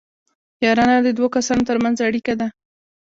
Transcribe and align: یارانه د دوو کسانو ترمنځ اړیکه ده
یارانه 0.63 0.95
د 1.03 1.07
دوو 1.17 1.27
کسانو 1.35 1.67
ترمنځ 1.69 1.97
اړیکه 2.07 2.33
ده 2.39 2.47